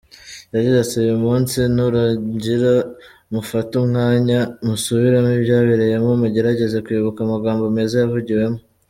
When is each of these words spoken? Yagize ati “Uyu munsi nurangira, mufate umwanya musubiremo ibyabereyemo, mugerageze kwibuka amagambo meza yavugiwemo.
Yagize 0.55 0.77
ati 0.79 0.95
“Uyu 1.03 1.15
munsi 1.25 1.57
nurangira, 1.73 2.73
mufate 3.33 3.71
umwanya 3.81 4.39
musubiremo 4.65 5.29
ibyabereyemo, 5.37 6.09
mugerageze 6.21 6.77
kwibuka 6.85 7.19
amagambo 7.21 7.63
meza 7.77 7.95
yavugiwemo. 8.03 8.59